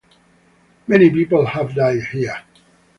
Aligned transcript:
Many 0.87 1.11
people 1.11 1.45
have 1.45 1.75
died 1.75 2.03
here. 2.05 2.41